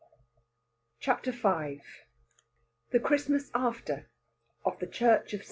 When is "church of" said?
4.87-5.39